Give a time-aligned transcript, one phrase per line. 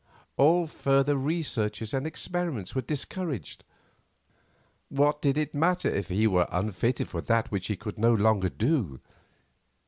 [0.35, 3.63] All further researches and experiments were discouraged.
[4.89, 8.49] What did it matter if he were unfitted for that which he could no longer
[8.49, 8.99] do?